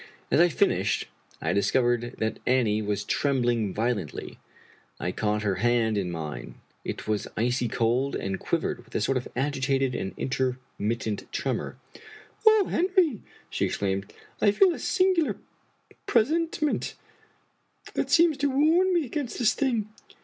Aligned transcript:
As 0.31 0.39
I 0.39 0.49
finished, 0.49 1.05
I 1.43 1.53
discovered 1.53 2.15
that 2.17 2.39
Annie 2.47 2.81
was 2.81 3.03
trembling 3.03 3.71
violently. 3.71 4.39
I 4.99 5.11
caught 5.11 5.43
her 5.43 5.57
hand 5.57 5.95
in 5.95 6.09
mine. 6.09 6.55
It 6.83 7.07
was 7.07 7.27
icy 7.37 7.67
cold, 7.67 8.15
and 8.15 8.39
quivered 8.39 8.83
with 8.83 8.95
a 8.95 8.99
sort 9.01 9.15
of 9.15 9.27
agitated 9.35 9.93
and 9.93 10.13
intermittent 10.17 11.31
tremor." 11.31 11.77
O 12.47 12.65
Henry!" 12.65 13.21
she 13.51 13.65
exclaimed," 13.65 14.11
I 14.41 14.49
feel 14.49 14.73
a 14.73 14.79
singular 14.79 15.37
pre 16.07 16.25
sentiment 16.25 16.95
that 17.93 18.09
seems 18.09 18.37
to 18.37 18.49
warn 18.49 18.95
me 18.95 19.05
against 19.05 19.37
this 19.37 19.53
thing. 19.53 19.87